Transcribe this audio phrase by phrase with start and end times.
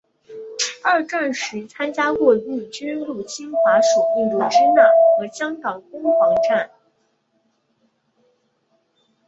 [0.83, 4.87] 二战时参加过日军入侵法属印度支那
[5.19, 6.71] 和香港攻防战。